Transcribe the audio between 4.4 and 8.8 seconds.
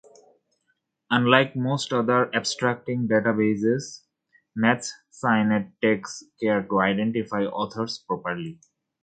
MathSciNet takes care to identify authors properly.